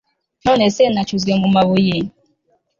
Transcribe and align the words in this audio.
none 0.45 0.65
se 0.75 0.83
nacuzwe 0.93 1.31
mu 1.41 1.47
mabuye 1.55 1.97